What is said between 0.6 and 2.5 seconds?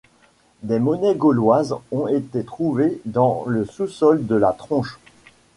Des monnaies gauloises ont été